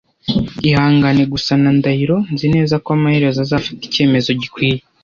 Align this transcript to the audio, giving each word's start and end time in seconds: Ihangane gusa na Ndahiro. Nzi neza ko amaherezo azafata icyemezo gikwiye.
Ihangane 0.69 1.23
gusa 1.33 1.51
na 1.61 1.71
Ndahiro. 1.77 2.17
Nzi 2.33 2.47
neza 2.55 2.75
ko 2.83 2.89
amaherezo 2.97 3.39
azafata 3.45 3.81
icyemezo 3.87 4.29
gikwiye. 4.41 4.77